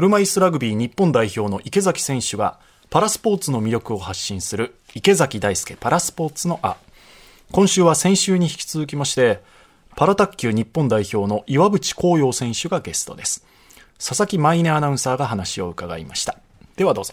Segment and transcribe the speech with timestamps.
[0.00, 2.58] 車椅子ラグビー日本代表の池崎選手が
[2.88, 6.78] パラスポーツの魅力を発信する池崎大輔パラスポーツのあ。
[7.52, 9.42] 今週は先週に引き続きまして
[9.96, 13.44] パラ卓球日本代表の岩渕幸洋選手がゲストです。
[13.98, 16.38] 佐々木舞音アナウンサーが話を伺いました。
[16.76, 17.12] ではどうぞ。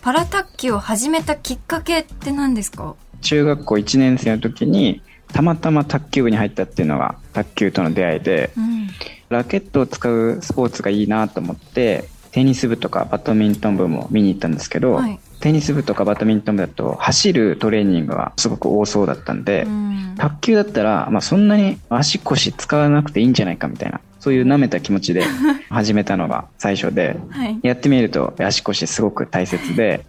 [0.00, 2.94] パラ卓球を始めたきっかけって何ですか？
[3.20, 5.02] 中学校1年生の時に
[5.34, 8.88] たまたま卓球部に入ったっていうのが卓球との出会いで、うん、
[9.28, 25.24] ラケットを使うスポーツがいいなと思ってテニス部とかバドミントン部も見に行ったんですけど、はい、テニス部とかバドミントン部だと走るトレーニングがすごく多そうだったんで、うん、卓球だったら、まあ、そんなに足腰使わなくていいんじゃないかみたいなそういう舐めた気持ちで
[25.68, 30.06] 始めたのが最初で、はい、やってみると足腰すごく大切で、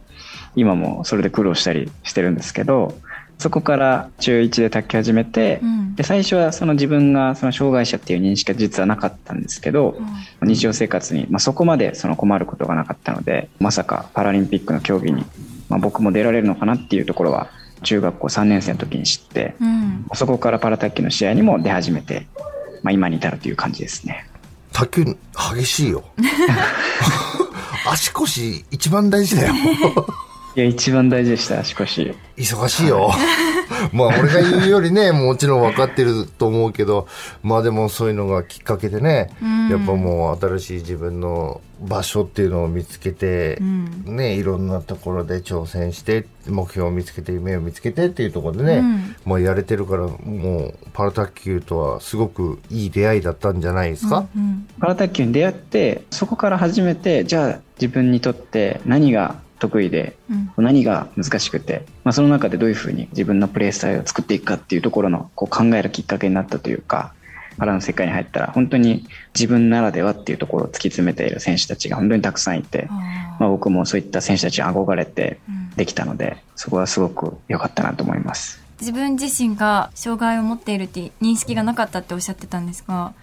[0.55, 2.95] 今もそれで苦労したりしてるんですけど、
[3.37, 9.97] そこから中1で卓球始めて、うん、で最初はその自分がその障害者っていう認識は実はなかったんですけど、
[10.41, 15.25] うん、日常生活に、まあ、そこまでその困ることがなかったのでまさかパラリンピックの競技に、
[15.69, 17.49] まあ、僕も出られるのかなっていうところは
[17.83, 22.27] 中学校3年生の時に知って、うん、そこからパラ卓球の試合にも出始めて
[22.85, 24.27] まあ、今に至るという感じですね。
[24.71, 25.17] 卓球
[25.55, 26.03] 激しいよ。
[27.91, 29.53] 足腰一番大事だよ。
[30.55, 32.15] いや、一番大事でした、足腰。
[32.37, 33.11] 忙しいよ。
[33.91, 37.07] まあ、俺が言うよりね、もちろん分かってると思うけど、
[37.43, 39.31] まあでもそういうのがきっかけでね、
[39.69, 60.15] やっぱもう新しい自分の場所っていうのを見つけて、うん、ね、いろんなところで挑戦して、目標を見つけて、夢を見つけてっていうところでね、うん、もうやれてるから、もうパラ卓球とはすごくいい出会いだったんじゃないですか、うんうん、パラ卓球に出会って、そこから初めて、じゃあ自分にとって何が得意で、
[60.57, 67.13] うん、何が難しくて、まあ、その中でどういうふうに自分のプレースタイルを作っていくかっていうところのこう考えるきっかけになったというか
[67.57, 72.87] パラの世界に入ったら本当に自分ならではっていうところを突き詰めている選手たちが本当にたくさんいて、
[73.39, 75.39] まあ、僕もそういった選手たちに憧れて
[75.75, 78.61] できたので、そこはすごく良かったなと思います。
[78.79, 83.13] 自分自身が障害を持っているって認識がなかったっておっしゃってたんですが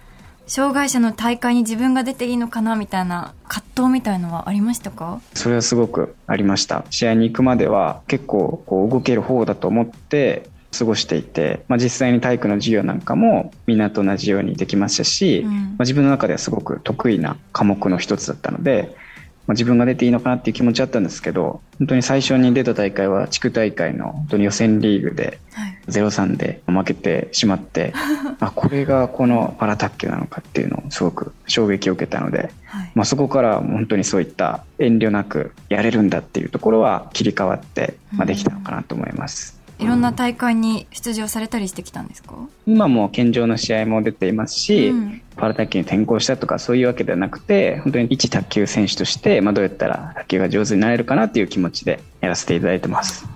[0.45, 5.21] 障害者の大会に自分が出ていいのかなみたいな葛藤みたいのはありましたか？
[5.33, 6.85] それはすごくありました。
[6.89, 18.95] 試合に行くまでは結構こう動ける方だと思って過ごしていて、まあ、実際に体育の授業なんかもみんなと同じようにできましたし、うん、まあ、自分の中ではすごく得意な科目の一つだったので
[19.45, 25.39] まあ、自分が出ていいのかなっていう気持ちあったんですけど本当に最初に出た大会は地区大会の本当に予選リーグで
[25.87, 39.62] 0-3で負けてしまって、 はい、あこれがこのパラ卓球なのかっていうのをすごく衝撃を受けたので、はい、まあ、そこから本当にそういった遠慮なくやれるんだっていうところは切り替わって、まあ、できたのかなと思います。
[39.79, 42.35] いろんな大会に出場されたりしてきたんですか？
[42.65, 53.27] 今も健常の試合も出ていますし、うん、パラ卓球に転向したとかそういうわけではなくて本当に一卓球選手として、まあ、どうやったら卓球が上手になれるかなっていう気持ちでやらせていただいてます。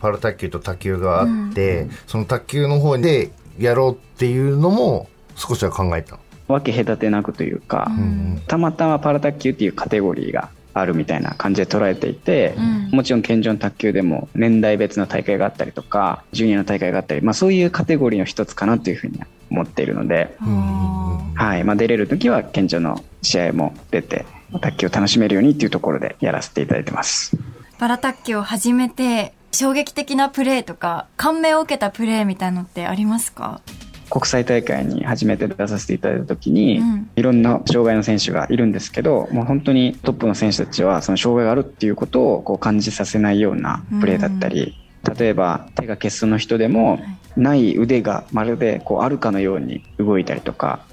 [0.00, 19.20] パラ卓球と卓球があって、うん、その卓球の方でやろうっていうのも少しは考えた分け隔てなくというか、うん、たまたまパラ卓球っていうカテゴリーがあるみたいな感じで捉えていて、うん、もちろん健常の卓球でも年代別の大会があったりとかジュニアの大会があったり、まあ、そういうカテゴリーの一つかなというふうに
[19.50, 21.64] 思っているので、はい。
[21.64, 24.26] まあ、出れる時は健常の試合も出て
[24.60, 27.36] 卓球を楽しめるようにっていうところでやらせていただいてます。
[27.78, 33.60] パラ卓球を始めて衝撃的なプレーとか感銘を受けたプレーみたいのってありますか？
[34.08, 47.00] 国際大会に初めて出させていただいた時に、うん、いろんな障害の選手がいるんですけどもう本当にトップの選手たちはその障害があるっていうことをこう感じさせないようなプレーだったり、うん、例えば手が欠損の人でも
[47.36, 50.84] ない腕がまるでこうあるかのように動いたりとか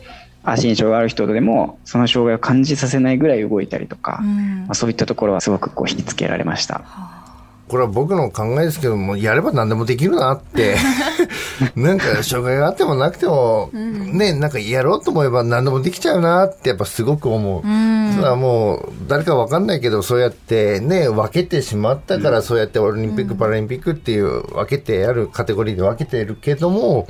[0.44, 6.80] 足に障害ある人でもその障害を感じさせないぐらい動いたりとか、うん、まあ、そういったところはすごくこう引きつけられました。
[6.80, 7.23] はあ
[7.74, 10.76] これは僕の考えですけども、やれば何でもできるなって。
[11.76, 17.64] なんか、障害があってもなくても、ね、なんかやろうと思えば何でもできちゃうなってやっぱすごく思う。
[18.16, 27.08] ただもう、誰かわかんないけど、そうやってね、分けてしまったから、そうやってオリンピック、パラリンピックっていう分けてやるカテゴリーで分けてるけども、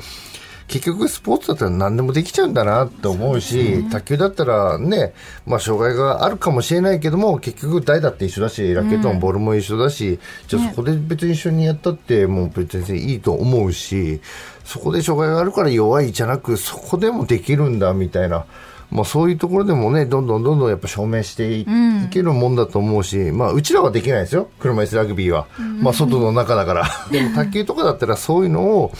[0.67, 5.13] 結局スポーツだったら何でもできちゃうんだなって思うし、卓球だったらね、
[5.45, 14.21] まあ障害があるかもしれないけども、結局台だって一緒だし、ラケットもボールも一緒だし、じゃあそこで別に一緒にやったってもう別にいいと思うし、
[14.63, 18.45] そこで障害があるから弱いじゃなく、そこでもできるんだみたいな。
[18.93, 21.65] まあ、そういうところでもね、どんどんどんどんやっぱ証明してい
[22.11, 25.47] けるもんだと思うし、うん、まあ、うちらはできないですよ、車椅子ラグビーは。
[25.81, 26.87] まあ、外の中だから。
[27.11, 28.91] でも、卓球とかだったら そういうのを、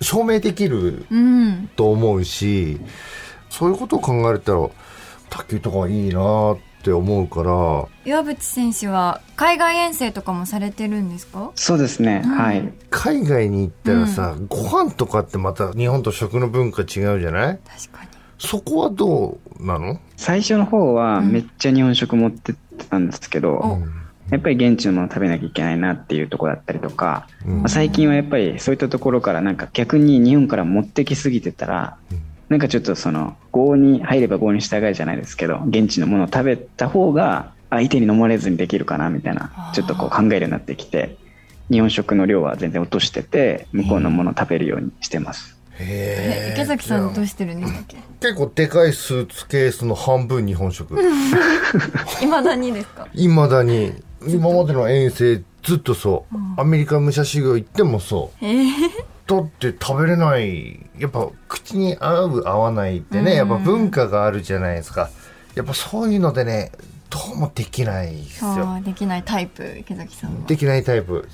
[0.00, 2.78] 証明できるうんと思うし、
[3.50, 4.68] そういうことを考えたら、
[5.30, 11.50] 卓球とかいいなって思うから、岩渕選手は海外遠征とかもされてるんですか？
[11.54, 12.72] そうですね、はい。
[12.90, 16.86] 海外に行ったらさ、ご飯とかってまた日本と食の文化違う
[17.20, 17.58] じゃない？
[17.66, 18.10] 確かに。
[18.38, 20.00] そこはどうなの？
[20.16, 23.78] 最初の方はめっちゃ日本食持ってってたんですけど、お
[24.30, 27.58] やっぱり現地のもの食べなきゃいけないなっていうところだったりとか、うん。
[27.58, 31.96] まあ最近はやっぱりそういったところからなんか逆に日本から持ってきすぎてたら、
[32.48, 41.16] なんかちょっとその、合に入れば合に従いじゃないですけど、現地のものを食べた方が相手に飲まれずにできるかなみたいな、ちょっとこう考えるようになってきて、
[41.70, 45.58] 日本食の量は全然落としてて、向こうのものを食べるようにしてます。
[45.80, 47.98] えへ池崎さんどうしてるんでしたっけ？
[48.20, 50.96] 結構でかいスーツケースの半分日本食。
[52.22, 53.06] いまだにですか？
[53.12, 53.92] いまだに、
[54.26, 56.36] 今までの遠征ずっとそう。
[56.60, 58.44] アメリカ武者修行行ってもそう。
[58.44, 58.68] えー、
[59.26, 60.80] だって食べれない。
[60.98, 65.10] やっぱ口に合う合わないってね、やっぱ文化があるじゃないですか。
[65.54, 66.72] やっぱそういうのでね、
[67.10, 68.80] どうもできないですよ。
[68.84, 71.28] できないタイプ池崎さんはできないタイプ。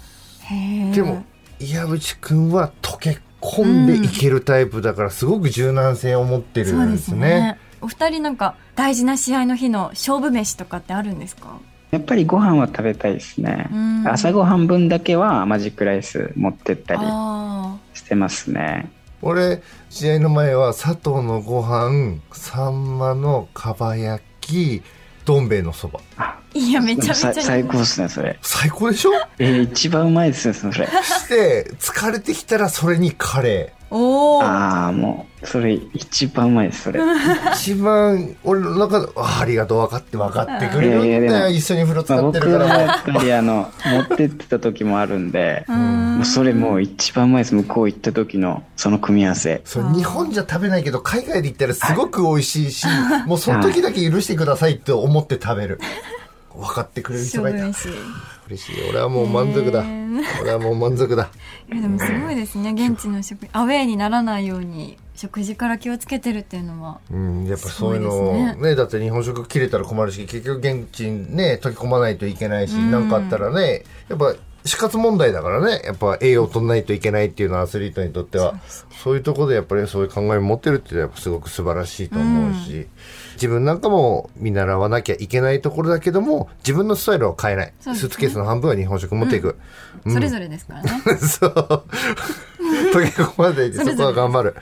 [0.94, 1.25] でも、
[1.58, 7.19] 岩渕くんは溶け込んでいけるタイプだから、すごく柔軟性を持ってるんですですね。
[7.28, 11.58] ねお二人なんか大事な試合の日の勝負飯とかってあるんですか？
[11.94, 14.08] やっぱりご飯は食べたいですねうん。
[14.08, 18.91] 朝ごはん分だけはマジックライス持ってったりあしてますね。
[19.23, 24.82] 俺、試合の前は佐藤のご飯、サンマのかば焼き、
[25.25, 26.00] どん兵衛のそば。
[26.19, 28.38] あいやめちゃめちゃさ最高ですね、それ。
[28.43, 29.12] 最高でしょ？
[29.38, 30.73] えー、一番うまいですね、それ。
[30.73, 37.00] して、疲れてきたらそれにカレおおああ、もう、それ一番うまいです、それ。
[37.00, 37.52] ー。
[37.52, 41.50] 一番、俺の中で、あありがとう、分かって、分かってくれるんいやいやでもだよ。
[41.50, 42.81] 一緒に風呂使まあ、って僕はるから。
[42.81, 49.62] やっぱりあの、持ってってた時もあるんで、 もうそれもう一番うまいです、向こう行った時のその組み合わせ。
[49.64, 52.87] そう日本じゃ食べないけど、海外で行ったらすごく美味しいし、
[53.26, 55.79] もうその時だけ許してくださいって思って食べる。
[56.56, 57.66] 分かってくれる人がいた。
[58.46, 58.88] 嬉しい。
[58.90, 59.84] 俺はもう満足だ。
[60.42, 61.30] 俺はもう満足だ。
[61.72, 74.34] いやでもすごいですね現地の食アウェーにならないように食事から気をつけてるっていうのはうん、やっぱそういうのすごいですねだって日本食切れたら困るし、結局現地にね、溶き込まないといけないし、なんかあったらね、やっぱ
[74.66, 78.58] 死活問題だからね、やっぱ栄養を取らないといけないっていうのはアスリートにとっては、
[79.02, 82.88] そういうところでやっぱりそういう考えを持ってるってやっぱすごく素晴らしいと思うし、
[83.34, 87.66] 自分なんかも見習わなきゃいけないところだけども、自分のスタイルを変えない。
[87.66, 89.58] ねスーツケースの半分は日本食持っていく。
[90.08, 90.90] それぞれですからね、
[91.20, 91.50] そう。
[91.50, 91.84] 溶
[93.02, 94.56] け込まないで、そこは頑張る。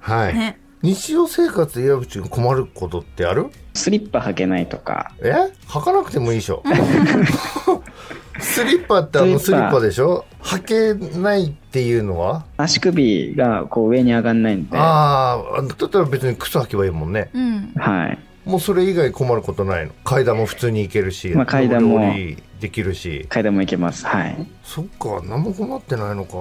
[0.00, 0.34] はい。
[0.34, 3.46] ね日常生活で岩渕君困ることってある？
[3.74, 5.32] スリッパ履けないとか、え？
[5.66, 6.62] 履かなくてもいいでしょ。
[8.40, 10.24] スリッパってあのスリッパでしょ？
[10.42, 12.44] 履けないっていうのは？
[12.56, 17.30] 足首がこう上に上がんないんで、はああ、だったら別に靴履けばいいもんね。
[17.34, 17.74] うん。
[17.76, 18.48] い。
[18.48, 19.92] もうそれ以外困ることないの？
[20.04, 23.26] 階段も普通に行けるし、まあ階段も上り下りできるし。
[23.28, 24.06] 階段も行けます。
[24.06, 24.46] はい。
[24.62, 26.32] そっか、何も困ってないのか。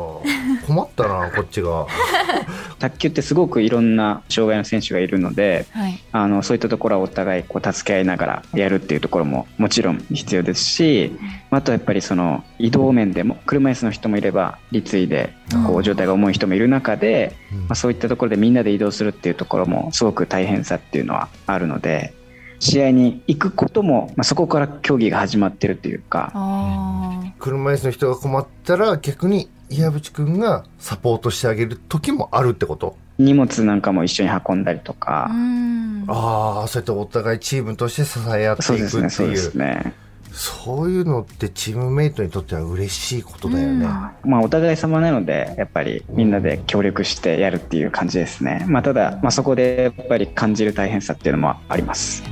[0.67, 1.87] 困ったな、こっちが。
[2.79, 11.15] 卓球ってすごくいろんな障害の選手がいるので、はいあのそういったところはお互いこう助け合いながらやるっていうところももちろん必要ですし
[11.51, 15.33] あとはやっぱりその移動面でも車椅子の人もいれば立位で
[15.65, 22.13] こう状態が重い人もいる中で、まあ、そういったところでみんなで移動するっていうところもすごく大変さっていうのはあるので
[22.59, 32.95] 試合に行くことも、まあ、そこから競技が始まってるっていうかあ車椅子の人が困ったら逆に岩渕君がサポートしてあげる時もあるってこと？
[33.19, 38.79] 荷物なんかも一緒に運んだりとか、んああ、そうやってお互いチームとして支え合っていくっていう。
[38.83, 39.93] ですねそうですね。
[40.31, 43.87] そういうのってチームメイトにとっては嬉しいことだよね。
[44.23, 48.63] まあ、お互い様なので、やっぱりみんなで協力してやるっていう感じですね。
[48.67, 52.23] まあ、ただ、まあ、そこでやっぱり感じる大変さっていうのもあります。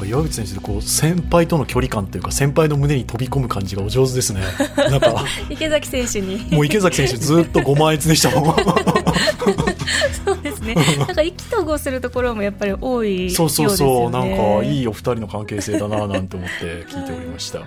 [0.00, 4.40] か岩渕選手でこう先輩との距離感というか先輩の胸に飛び込む感じがお上手ですね。
[4.76, 6.48] なんか 池崎選手に。
[6.50, 8.56] もう池崎選手ずっとご満悦でしたもん。
[10.24, 10.74] そうですね。
[10.98, 14.10] なんか意気投合するところもやっぱり多いようですよ、ね、そうそうそう。
[14.10, 17.60] なんかいいお二人の関係性だななんて思って聞いておりました。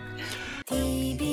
[0.66, 1.30] TBS